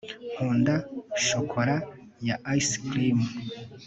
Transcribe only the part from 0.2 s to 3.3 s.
nkunda shokora ya ice cream